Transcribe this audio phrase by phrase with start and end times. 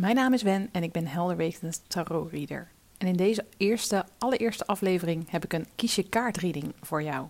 [0.00, 2.68] Mijn naam is Wen en ik ben helderwetend tarot reader.
[2.98, 7.26] En in deze eerste, allereerste aflevering heb ik een kies je kaart reading voor jou.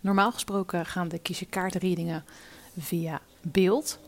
[0.00, 2.24] Normaal gesproken gaan de kies je kaart readingen
[2.78, 3.98] via beeld.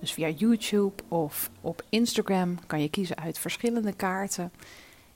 [0.00, 4.52] Dus via YouTube of op Instagram kan je kiezen uit verschillende kaarten.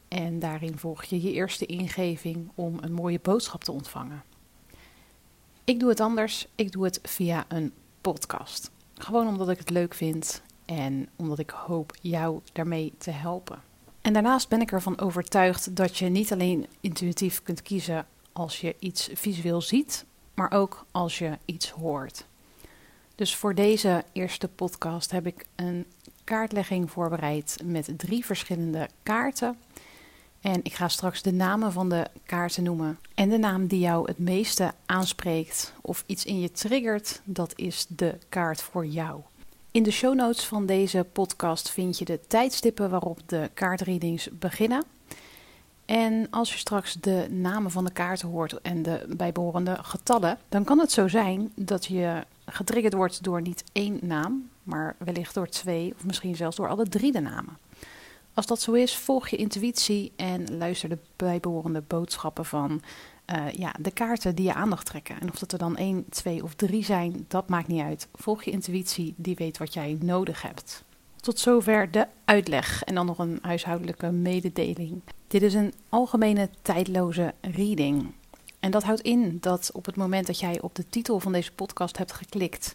[0.08, 4.22] En daarin volg je je eerste ingeving om een mooie boodschap te ontvangen.
[5.64, 6.46] Ik doe het anders.
[6.54, 8.70] Ik doe het via een podcast.
[8.94, 13.62] Gewoon omdat ik het leuk vind en omdat ik hoop jou daarmee te helpen.
[14.02, 18.76] En daarnaast ben ik ervan overtuigd dat je niet alleen intuïtief kunt kiezen als je
[18.78, 22.26] iets visueel ziet, maar ook als je iets hoort.
[23.14, 25.86] Dus voor deze eerste podcast heb ik een
[26.24, 29.58] kaartlegging voorbereid met drie verschillende kaarten.
[30.40, 32.98] En ik ga straks de namen van de kaarten noemen.
[33.14, 37.86] En de naam die jou het meeste aanspreekt of iets in je triggert, dat is
[37.88, 39.20] de kaart voor jou.
[39.76, 44.84] In de show notes van deze podcast vind je de tijdstippen waarop de kaartreadings beginnen.
[45.84, 50.64] En als je straks de namen van de kaarten hoort en de bijbehorende getallen, dan
[50.64, 55.48] kan het zo zijn dat je getriggerd wordt door niet één naam, maar wellicht door
[55.48, 57.58] twee of misschien zelfs door alle drie de namen.
[58.34, 62.82] Als dat zo is, volg je intuïtie en luister de bijbehorende boodschappen van
[63.26, 65.20] uh, ja, de kaarten die je aandacht trekken.
[65.20, 68.08] En of dat er dan één, twee of drie zijn, dat maakt niet uit.
[68.14, 70.84] Volg je intuïtie, die weet wat jij nodig hebt.
[71.16, 75.00] Tot zover de uitleg en dan nog een huishoudelijke mededeling.
[75.26, 78.12] Dit is een algemene tijdloze reading.
[78.60, 81.52] En dat houdt in dat op het moment dat jij op de titel van deze
[81.52, 82.74] podcast hebt geklikt,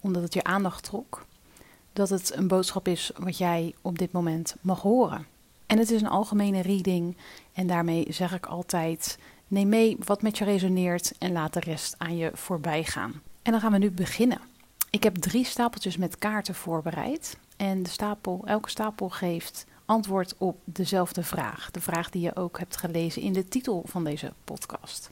[0.00, 1.26] omdat het je aandacht trok,
[1.92, 5.26] dat het een boodschap is wat jij op dit moment mag horen.
[5.66, 7.16] En het is een algemene reading
[7.52, 9.18] en daarmee zeg ik altijd
[9.48, 13.22] Neem mee wat met je resoneert en laat de rest aan je voorbij gaan.
[13.42, 14.40] En dan gaan we nu beginnen.
[14.90, 17.38] Ik heb drie stapeltjes met kaarten voorbereid.
[17.56, 21.70] En de stapel, elke stapel geeft antwoord op dezelfde vraag.
[21.70, 25.10] De vraag die je ook hebt gelezen in de titel van deze podcast.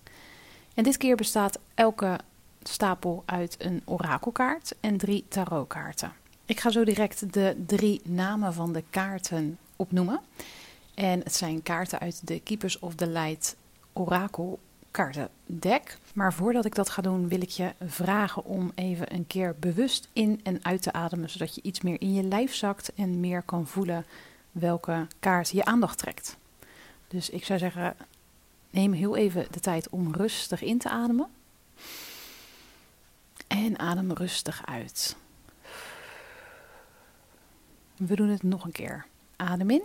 [0.74, 2.18] En dit keer bestaat elke
[2.62, 6.12] stapel uit een orakelkaart en drie tarotkaarten.
[6.44, 10.20] Ik ga zo direct de drie namen van de kaarten opnoemen.
[10.94, 13.56] En het zijn kaarten uit de Keepers of the Light
[13.92, 14.58] Orakel
[14.90, 15.98] kaartendek.
[16.14, 20.08] Maar voordat ik dat ga doen, wil ik je vragen om even een keer bewust
[20.12, 23.42] in en uit te ademen, zodat je iets meer in je lijf zakt en meer
[23.42, 24.04] kan voelen
[24.52, 26.36] welke kaart je aandacht trekt.
[27.08, 27.96] Dus ik zou zeggen,
[28.70, 31.28] neem heel even de tijd om rustig in te ademen.
[33.46, 35.16] En adem rustig uit.
[37.96, 39.06] We doen het nog een keer.
[39.36, 39.82] Adem in.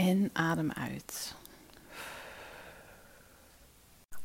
[0.00, 1.34] En adem uit.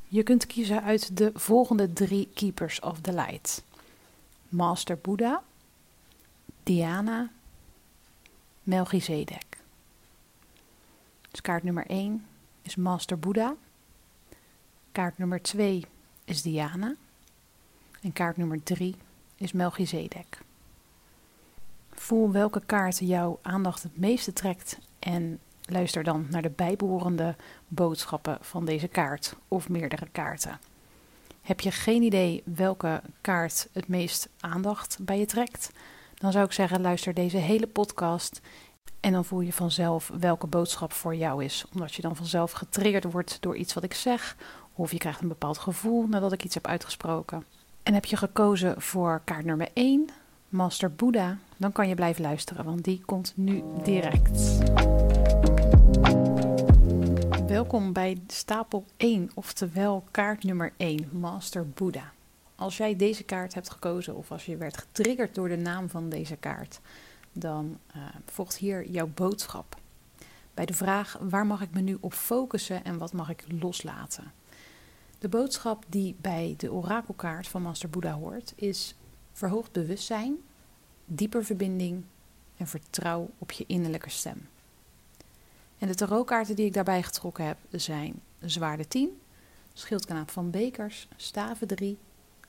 [0.07, 3.63] Je kunt kiezen uit de volgende drie Keepers of the Light:
[4.49, 5.43] Master Buddha,
[6.63, 7.29] Diana,
[8.63, 9.57] Melchizedek.
[11.31, 12.25] Dus kaart nummer 1
[12.61, 13.55] is Master Buddha.
[14.91, 15.85] Kaart nummer 2
[16.25, 16.95] is Diana.
[18.01, 18.95] En kaart nummer 3
[19.35, 20.37] is Melchizedek.
[21.91, 27.35] Voel welke kaart jouw aandacht het meeste trekt en Luister dan naar de bijbehorende
[27.67, 30.59] boodschappen van deze kaart of meerdere kaarten.
[31.41, 35.71] Heb je geen idee welke kaart het meest aandacht bij je trekt?
[36.15, 38.41] Dan zou ik zeggen: luister deze hele podcast
[38.99, 41.65] en dan voel je vanzelf welke boodschap voor jou is.
[41.73, 44.35] Omdat je dan vanzelf getriggerd wordt door iets wat ik zeg,
[44.73, 47.43] of je krijgt een bepaald gevoel nadat ik iets heb uitgesproken.
[47.83, 50.09] En heb je gekozen voor kaart nummer 1,
[50.49, 54.57] Master Buddha, dan kan je blijven luisteren, want die komt nu direct.
[57.55, 62.13] Welkom bij stapel 1, oftewel kaart nummer 1, Master Buddha.
[62.55, 66.09] Als jij deze kaart hebt gekozen of als je werd getriggerd door de naam van
[66.09, 66.79] deze kaart,
[67.31, 69.77] dan uh, volgt hier jouw boodschap.
[70.53, 74.31] Bij de vraag waar mag ik me nu op focussen en wat mag ik loslaten?
[75.19, 78.95] De boodschap die bij de orakelkaart van Master Buddha hoort is
[79.31, 80.35] verhoogd bewustzijn,
[81.05, 82.03] dieper verbinding
[82.57, 84.47] en vertrouw op je innerlijke stem.
[85.77, 89.21] En de tarotkaarten die ik daarbij getrokken heb zijn zwaarde 10,
[89.73, 91.97] schildkanaap van bekers, staven 3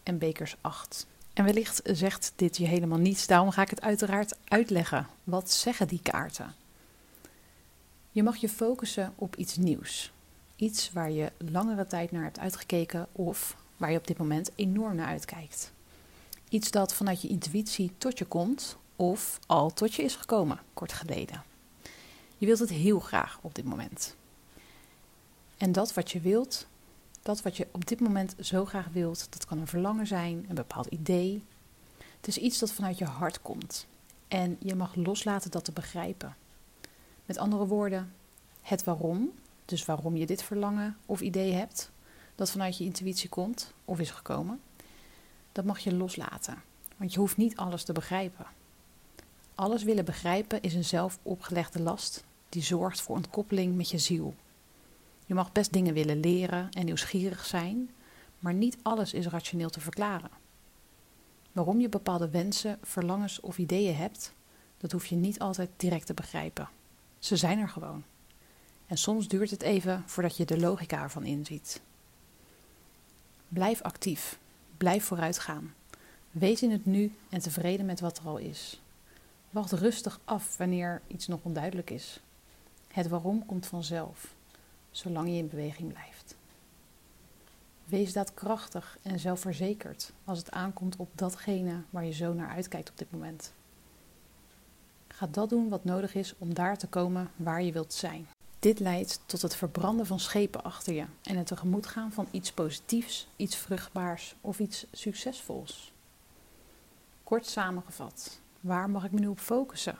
[0.02, 1.06] en bekers 8.
[1.32, 5.06] En wellicht zegt dit je helemaal niets, daarom ga ik het uiteraard uitleggen.
[5.24, 6.54] Wat zeggen die kaarten?
[8.10, 10.12] Je mag je focussen op iets nieuws.
[10.56, 14.94] Iets waar je langere tijd naar hebt uitgekeken of waar je op dit moment enorm
[14.94, 15.72] naar uitkijkt.
[16.48, 20.92] Iets dat vanuit je intuïtie tot je komt of al tot je is gekomen, kort
[20.92, 21.42] geleden.
[22.38, 24.16] Je wilt het heel graag op dit moment.
[25.56, 26.66] En dat wat je wilt,
[27.22, 30.54] dat wat je op dit moment zo graag wilt, dat kan een verlangen zijn, een
[30.54, 31.44] bepaald idee.
[32.16, 33.86] Het is iets dat vanuit je hart komt.
[34.28, 36.36] En je mag loslaten dat te begrijpen.
[37.24, 38.12] Met andere woorden,
[38.62, 39.30] het waarom,
[39.64, 41.90] dus waarom je dit verlangen of idee hebt,
[42.34, 44.60] dat vanuit je intuïtie komt of is gekomen,
[45.52, 46.62] dat mag je loslaten.
[46.96, 48.46] Want je hoeft niet alles te begrijpen.
[49.56, 54.34] Alles willen begrijpen is een zelf opgelegde last die zorgt voor ontkoppeling met je ziel.
[55.26, 57.90] Je mag best dingen willen leren en nieuwsgierig zijn,
[58.38, 60.30] maar niet alles is rationeel te verklaren.
[61.52, 64.34] Waarom je bepaalde wensen, verlangens of ideeën hebt,
[64.78, 66.68] dat hoef je niet altijd direct te begrijpen.
[67.18, 68.04] Ze zijn er gewoon.
[68.86, 71.80] En soms duurt het even voordat je de logica ervan inziet.
[73.48, 74.38] Blijf actief,
[74.76, 75.74] blijf vooruitgaan.
[76.30, 78.80] Wees in het nu en tevreden met wat er al is.
[79.50, 82.20] Wacht rustig af wanneer iets nog onduidelijk is.
[82.88, 84.34] Het waarom komt vanzelf,
[84.90, 86.36] zolang je in beweging blijft.
[87.84, 92.98] Wees daadkrachtig en zelfverzekerd als het aankomt op datgene waar je zo naar uitkijkt op
[92.98, 93.52] dit moment.
[95.08, 98.26] Ga dat doen wat nodig is om daar te komen waar je wilt zijn.
[98.58, 103.28] Dit leidt tot het verbranden van schepen achter je en het tegemoetgaan van iets positiefs,
[103.36, 105.92] iets vruchtbaars of iets succesvols.
[107.22, 109.98] Kort samengevat, waar mag ik me nu op focussen?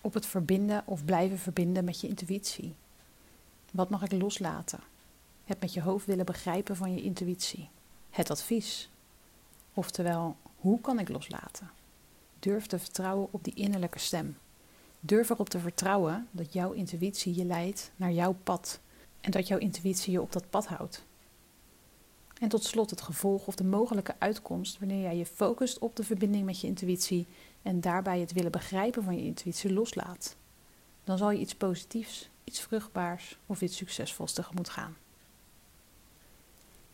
[0.00, 2.74] Op het verbinden of blijven verbinden met je intuïtie.
[3.72, 4.80] Wat mag ik loslaten?
[5.44, 7.68] Het met je hoofd willen begrijpen van je intuïtie.
[8.10, 8.90] Het advies.
[9.74, 11.70] Oftewel, hoe kan ik loslaten?
[12.38, 14.36] Durf te vertrouwen op die innerlijke stem.
[15.00, 18.80] Durf erop te vertrouwen dat jouw intuïtie je leidt naar jouw pad
[19.20, 21.04] en dat jouw intuïtie je op dat pad houdt.
[22.40, 26.04] En tot slot het gevolg of de mogelijke uitkomst wanneer jij je focust op de
[26.04, 27.26] verbinding met je intuïtie
[27.64, 30.36] en daarbij het willen begrijpen van je intuïtie loslaat.
[31.04, 34.96] Dan zal je iets positiefs, iets vruchtbaars of iets succesvols tegemoet gaan.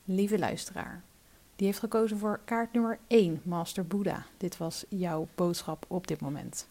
[0.05, 1.03] Lieve luisteraar,
[1.57, 4.27] die heeft gekozen voor kaart nummer 1, Master Buddha.
[4.37, 6.69] Dit was jouw boodschap op dit moment.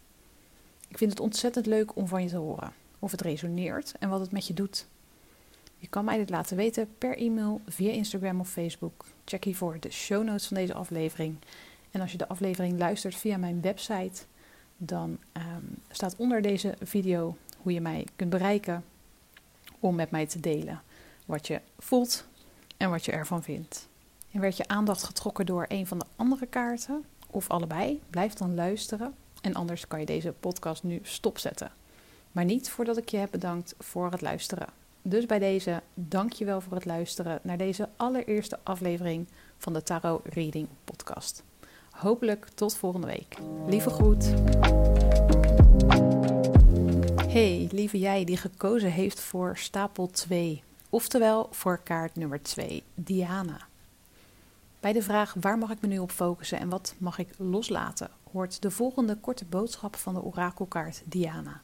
[0.87, 2.73] Ik vind het ontzettend leuk om van je te horen.
[2.99, 4.87] Of het resoneert en wat het met je doet.
[5.77, 9.05] Je kan mij dit laten weten per e-mail, via Instagram of Facebook.
[9.25, 11.37] Check hiervoor de show notes van deze aflevering.
[11.91, 14.21] En als je de aflevering luistert via mijn website,
[14.77, 18.83] dan ehm, staat onder deze video hoe je mij kunt bereiken
[19.79, 20.81] om met mij te delen
[21.25, 22.25] wat je voelt
[22.77, 23.87] en wat je ervan vindt.
[24.31, 28.55] En werd je aandacht getrokken door een van de andere kaarten of allebei, blijf dan
[28.55, 31.71] luisteren en anders kan je deze podcast nu stopzetten.
[32.31, 34.67] Maar niet voordat ik je heb bedankt voor het luisteren.
[35.01, 39.27] Dus bij deze, dank je wel voor het luisteren naar deze allereerste aflevering
[39.57, 41.43] van de Tarot Reading Podcast.
[41.99, 43.37] Hopelijk tot volgende week.
[43.67, 44.23] Lieve groet.
[47.31, 53.67] Hey, lieve jij die gekozen heeft voor stapel 2, oftewel voor kaart nummer 2, Diana.
[54.79, 58.09] Bij de vraag waar mag ik me nu op focussen en wat mag ik loslaten,
[58.31, 61.61] hoort de volgende korte boodschap van de orakelkaart Diana.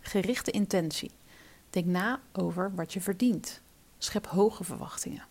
[0.00, 1.10] Gerichte intentie.
[1.70, 3.60] Denk na over wat je verdient.
[3.98, 5.26] Schep hoge verwachtingen.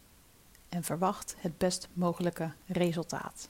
[0.70, 3.50] En verwacht het best mogelijke resultaat.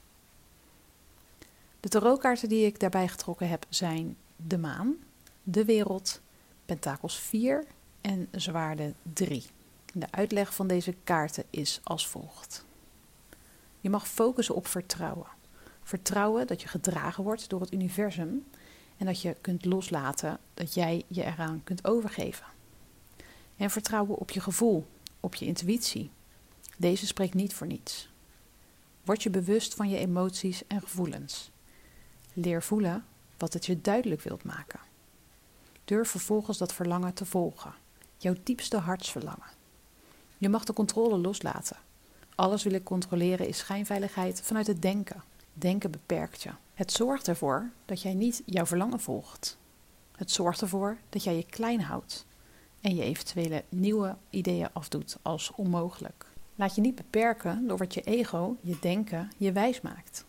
[1.82, 4.96] De tarotkaarten die ik daarbij getrokken heb zijn de maan,
[5.42, 6.20] de wereld,
[6.64, 7.64] pentakels 4
[8.00, 9.44] en zwaarde 3.
[9.92, 12.64] De uitleg van deze kaarten is als volgt.
[13.80, 15.26] Je mag focussen op vertrouwen.
[15.82, 18.46] Vertrouwen dat je gedragen wordt door het universum
[18.96, 22.46] en dat je kunt loslaten, dat jij je eraan kunt overgeven.
[23.56, 24.86] En vertrouwen op je gevoel,
[25.20, 26.10] op je intuïtie.
[26.76, 28.08] Deze spreekt niet voor niets.
[29.04, 31.51] Word je bewust van je emoties en gevoelens.
[32.32, 33.04] Leer voelen
[33.36, 34.80] wat het je duidelijk wilt maken.
[35.84, 37.74] Durf vervolgens dat verlangen te volgen,
[38.16, 39.50] jouw diepste hartsverlangen.
[40.38, 41.76] Je mag de controle loslaten.
[42.34, 45.22] Alles willen controleren is schijnveiligheid vanuit het denken.
[45.52, 46.50] Denken beperkt je.
[46.74, 49.58] Het zorgt ervoor dat jij niet jouw verlangen volgt.
[50.16, 52.26] Het zorgt ervoor dat jij je klein houdt
[52.80, 56.26] en je eventuele nieuwe ideeën afdoet als onmogelijk.
[56.54, 60.24] Laat je niet beperken door wat je ego, je denken, je wijs maakt.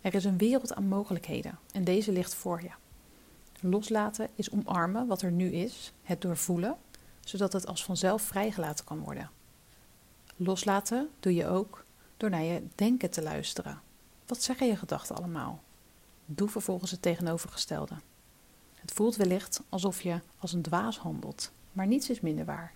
[0.00, 2.70] Er is een wereld aan mogelijkheden en deze ligt voor je.
[3.60, 6.76] Loslaten is omarmen wat er nu is, het doorvoelen,
[7.20, 9.30] zodat het als vanzelf vrijgelaten kan worden.
[10.36, 11.84] Loslaten doe je ook
[12.16, 13.80] door naar je denken te luisteren
[14.26, 15.62] Wat zeggen je gedachten allemaal?
[16.26, 17.94] Doe vervolgens het tegenovergestelde.
[18.74, 22.72] Het voelt wellicht alsof je als een dwaas handelt, maar niets is minder waar.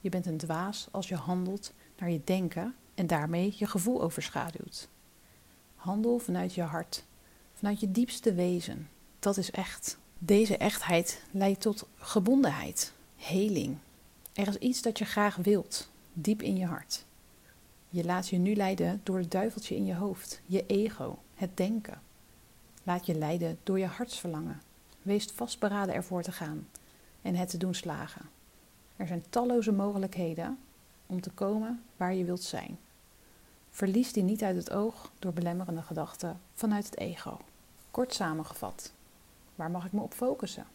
[0.00, 4.88] Je bent een dwaas als je handelt naar je denken en daarmee je gevoel overschaduwt.
[5.86, 7.04] Handel vanuit je hart,
[7.54, 8.88] vanuit je diepste wezen.
[9.18, 9.98] Dat is echt.
[10.18, 13.76] Deze echtheid leidt tot gebondenheid, heling.
[14.32, 17.04] Er is iets dat je graag wilt, diep in je hart.
[17.88, 22.00] Je laat je nu leiden door het duiveltje in je hoofd, je ego, het denken.
[22.82, 24.62] Laat je leiden door je hartsverlangen.
[25.02, 26.68] Wees vastberaden ervoor te gaan
[27.22, 28.28] en het te doen slagen.
[28.96, 30.58] Er zijn talloze mogelijkheden
[31.06, 32.78] om te komen waar je wilt zijn.
[33.76, 37.40] Verlies die niet uit het oog door belemmerende gedachten vanuit het ego.
[37.90, 38.92] Kort samengevat,
[39.54, 40.66] waar mag ik me op focussen?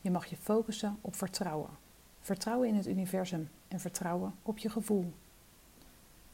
[0.00, 1.70] Je mag je focussen op vertrouwen.
[2.20, 5.12] Vertrouwen in het universum en vertrouwen op je gevoel.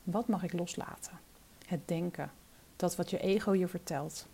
[0.03, 1.21] Wat mag ik loslaten?
[1.67, 2.31] Het denken,
[2.77, 4.27] dat wat je ego je vertelt.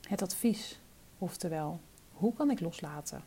[0.00, 0.80] Het advies,
[1.18, 1.80] oftewel,
[2.12, 3.24] hoe kan ik loslaten?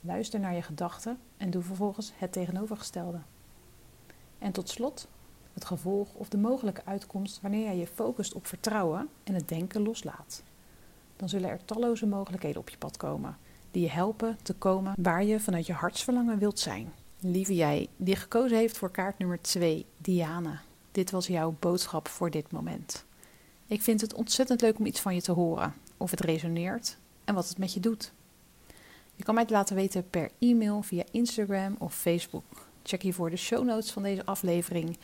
[0.00, 3.20] Luister naar je gedachten en doe vervolgens het tegenovergestelde.
[4.38, 5.08] En tot slot
[5.60, 9.82] het gevolg of de mogelijke uitkomst wanneer jij je focust op vertrouwen en het denken
[9.82, 10.42] loslaat.
[11.16, 13.36] Dan zullen er talloze mogelijkheden op je pad komen
[13.70, 16.92] die je helpen te komen waar je vanuit je hartsverlangen wilt zijn.
[17.20, 20.60] Lieve jij, die gekozen heeft voor kaart nummer 2, Diana.
[20.92, 23.04] Dit was jouw boodschap voor dit moment.
[23.66, 27.34] Ik vind het ontzettend leuk om iets van je te horen, of het resoneert en
[27.34, 28.12] wat het met je doet.
[29.16, 32.68] Je kan mij het laten weten per e-mail, via Instagram of Facebook.
[32.82, 34.98] Check hiervoor de show notes van deze aflevering.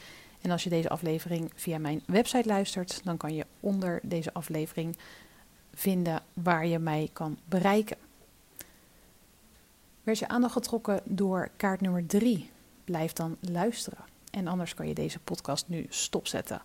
[0.47, 4.97] En als je deze aflevering via mijn website luistert, dan kan je onder deze aflevering
[5.75, 7.97] vinden waar je mij kan bereiken.
[10.03, 12.51] Werd je aandacht getrokken door kaart nummer 3?
[12.85, 14.05] Blijf dan luisteren.
[14.31, 16.63] En anders kan je deze podcast nu stopzetten.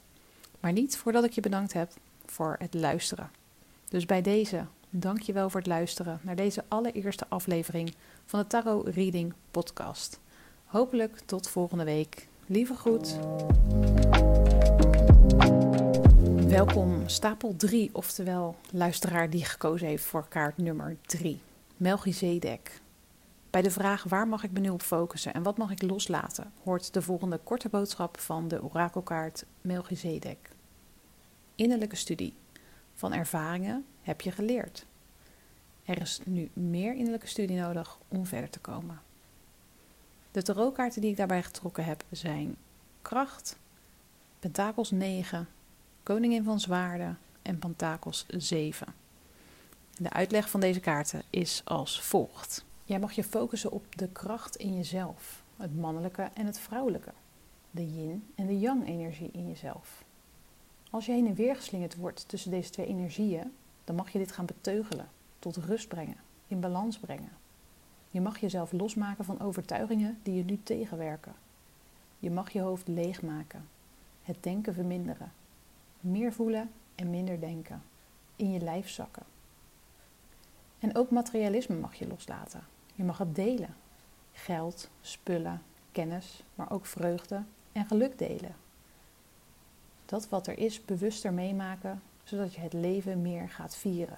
[0.59, 1.91] Maar niet voordat ik je bedankt heb
[2.25, 3.31] voor het luisteren.
[3.89, 7.95] Dus bij deze, dank je wel voor het luisteren naar deze allereerste aflevering
[8.25, 10.19] van de Tarot Reading Podcast.
[10.65, 12.29] Hopelijk tot volgende week.
[12.51, 13.20] Lieve groet.
[16.48, 21.41] Welkom stapel 3, oftewel luisteraar die gekozen heeft voor kaart nummer 3.
[21.77, 22.81] Melchizedek.
[23.50, 26.51] Bij de vraag waar mag ik me nu op focussen en wat mag ik loslaten,
[26.63, 30.50] hoort de volgende korte boodschap van de orakelkaart Melchizedek.
[31.55, 32.34] Innerlijke studie.
[32.93, 34.86] Van ervaringen heb je geleerd.
[35.84, 39.01] Er is nu meer innerlijke studie nodig om verder te komen.
[40.31, 42.55] De tarotkaarten die ik daarbij getrokken heb zijn
[43.01, 43.57] Kracht,
[44.39, 45.47] Pentakels 9,
[46.03, 48.93] Koningin van Zwaarden en Pentakels 7.
[49.97, 52.65] De uitleg van deze kaarten is als volgt.
[52.83, 57.11] Jij mag je focussen op de kracht in jezelf, het mannelijke en het vrouwelijke,
[57.71, 60.03] de yin en de yang energie in jezelf.
[60.89, 64.31] Als je heen en weer geslingerd wordt tussen deze twee energieën, dan mag je dit
[64.31, 65.09] gaan beteugelen,
[65.39, 67.40] tot rust brengen, in balans brengen.
[68.12, 71.34] Je mag jezelf losmaken van overtuigingen die je nu tegenwerken.
[72.20, 73.68] Je mag je hoofd leegmaken,
[74.24, 75.32] het denken verminderen,
[76.00, 77.84] meer voelen en minder denken,
[78.36, 79.24] in je lijf zakken.
[80.80, 82.63] En ook materialisme mag je loslaten.
[82.96, 83.75] Je mag het delen.
[84.34, 88.56] Geld, spullen, kennis, maar ook vreugde en geluk delen.
[90.06, 94.18] Dat wat er is bewuster meemaken, zodat je het leven meer gaat vieren.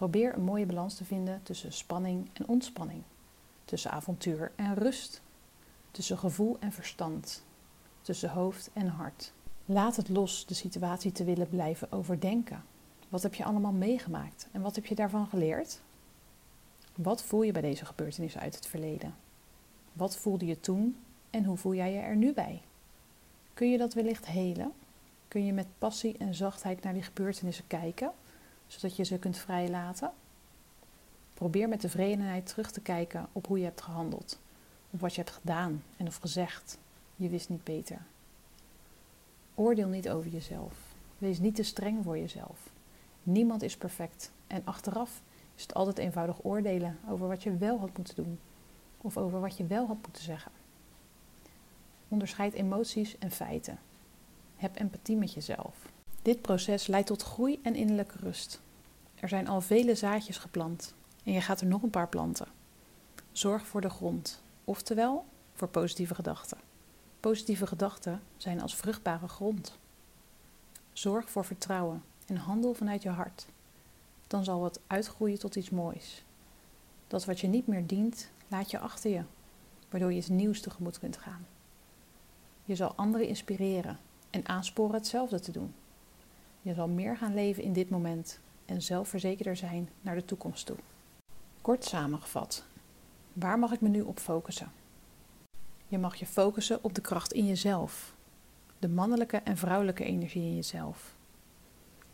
[0.00, 3.02] Probeer een mooie balans te vinden tussen spanning en ontspanning,
[3.64, 5.20] tussen avontuur en rust,
[5.90, 7.44] tussen gevoel en verstand,
[8.02, 9.32] tussen hoofd en hart.
[9.64, 12.64] Laat het los de situatie te willen blijven overdenken.
[13.08, 15.80] Wat heb je allemaal meegemaakt en wat heb je daarvan geleerd?
[16.94, 19.14] Wat voel je bij deze gebeurtenissen uit het verleden?
[19.92, 20.96] Wat voelde je toen
[21.30, 22.62] en hoe voel jij je er nu bij?
[23.54, 24.72] Kun je dat wellicht helen?
[25.28, 28.12] Kun je met passie en zachtheid naar die gebeurtenissen kijken,
[28.70, 30.12] zodat je ze kunt vrijlaten?
[31.34, 34.38] Probeer met tevredenheid terug te kijken op hoe je hebt gehandeld,
[34.90, 36.78] op wat je hebt gedaan en of gezegd.
[37.16, 38.02] Je wist niet beter.
[39.54, 40.74] Oordeel niet over jezelf.
[41.18, 42.70] Wees niet te streng voor jezelf.
[43.22, 45.22] Niemand is perfect en achteraf
[45.54, 48.38] is het altijd eenvoudig oordelen over wat je wel had moeten doen
[48.96, 50.52] of over wat je wel had moeten zeggen.
[52.08, 53.78] Onderscheid emoties en feiten.
[54.56, 55.88] Heb empathie met jezelf.
[56.22, 58.60] Dit proces leidt tot groei en innerlijke rust.
[59.14, 62.46] Er zijn al vele zaadjes geplant en je gaat er nog een paar planten.
[63.32, 65.24] Zorg voor de grond, oftewel
[65.54, 66.58] voor positieve gedachten.
[67.20, 69.78] Positieve gedachten zijn als vruchtbare grond.
[70.92, 73.46] Zorg voor vertrouwen en handel vanuit je hart
[74.30, 76.24] dan zal het uitgroeien tot iets moois.
[77.06, 79.22] Dat wat je niet meer dient, laat je achter je,
[79.88, 81.46] waardoor je iets nieuws tegemoet kunt gaan.
[82.64, 83.98] Je zal anderen inspireren
[84.30, 85.74] en aansporen hetzelfde te doen.
[86.62, 90.76] Je zal meer gaan leven in dit moment en zelfverzekerder zijn naar de toekomst toe.
[91.60, 92.64] Kort samengevat,
[93.32, 94.72] waar mag ik me nu op focussen?
[95.86, 98.14] Je mag je focussen op de kracht in jezelf,
[98.78, 101.14] de mannelijke en vrouwelijke energie in jezelf.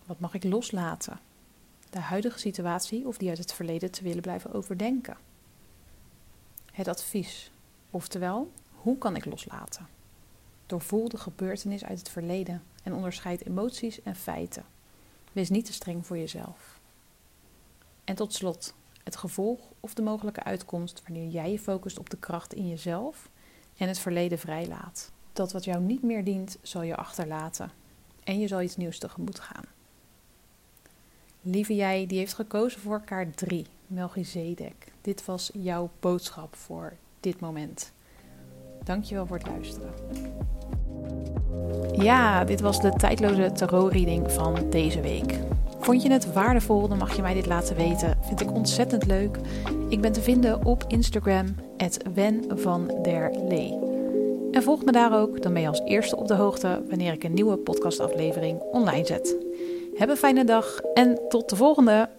[0.06, 1.20] Wat mag ik loslaten?
[1.90, 5.16] De huidige situatie of die uit het verleden te willen blijven overdenken.
[6.72, 7.50] Het advies,
[7.90, 9.95] oftewel, hoe kan ik loslaten?
[10.66, 14.64] Doorvoel de gebeurtenis uit het verleden en onderscheid emoties en feiten.
[15.32, 16.80] Wees niet te streng voor jezelf.
[18.04, 22.16] En tot slot, het gevolg of de mogelijke uitkomst wanneer jij je focust op de
[22.16, 23.28] kracht in jezelf
[23.76, 25.12] en het verleden vrijlaat.
[25.32, 27.70] Dat wat jou niet meer dient, zal je achterlaten
[28.24, 29.64] en je zal iets nieuws tegemoet gaan.
[31.42, 34.92] Lieve jij, die heeft gekozen voor kaart 3, Melchizedek.
[35.00, 37.92] Dit was jouw boodschap voor dit moment.
[38.86, 39.90] Dankjewel voor het luisteren.
[41.92, 45.38] Ja, dit was de tijdloze tarot-reading van deze week.
[45.78, 48.18] Vond je het waardevol, dan mag je mij dit laten weten.
[48.20, 49.38] Vind ik ontzettend leuk.
[49.88, 51.46] Ik ben te vinden op Instagram,
[52.14, 52.44] Wen
[53.02, 53.78] der Lee.
[54.50, 57.24] En volg me daar ook, dan ben je als eerste op de hoogte wanneer ik
[57.24, 59.36] een nieuwe podcastaflevering online zet.
[59.94, 62.15] Heb een fijne dag en tot de volgende!